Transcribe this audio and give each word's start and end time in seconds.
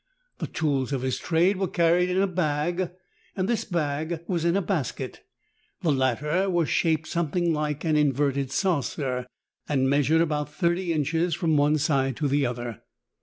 The 0.39 0.47
tools 0.47 0.91
of 0.93 1.03
his 1.03 1.19
trade 1.19 1.57
were 1.57 1.67
carried 1.67 2.09
in 2.09 2.19
a 2.23 2.25
bag 2.25 2.89
and 3.35 3.47
this 3.47 3.63
bag 3.65 4.21
was 4.25 4.43
in 4.45 4.57
a 4.57 4.61
basket; 4.63 5.21
the 5.83 5.91
latter 5.91 6.49
was 6.49 6.69
shaped 6.69 7.07
something 7.07 7.53
like 7.53 7.83
an 7.85 7.95
inverted 7.95 8.49
saucer 8.51 9.27
and 9.69 9.87
measured 9.87 10.21
about 10.21 10.51
thirty 10.51 10.91
inches 10.91 11.35
from 11.35 11.55
one 11.55 11.77
side 11.77 12.15
to 12.15 12.27
the 12.27 12.47
other. 12.47 12.81